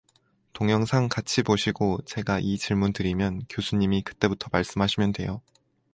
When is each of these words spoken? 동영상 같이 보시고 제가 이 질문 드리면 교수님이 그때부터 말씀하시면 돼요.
동영상 0.53 1.09
같이 1.09 1.43
보시고 1.43 1.99
제가 2.05 2.39
이 2.39 2.57
질문 2.57 2.91
드리면 2.91 3.43
교수님이 3.49 4.01
그때부터 4.01 4.47
말씀하시면 4.51 5.11
돼요. 5.11 5.43